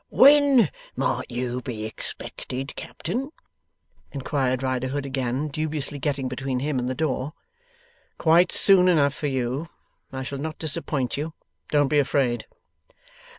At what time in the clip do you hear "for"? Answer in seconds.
9.13-9.27